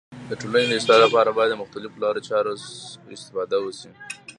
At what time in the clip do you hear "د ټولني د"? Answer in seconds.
0.29-0.73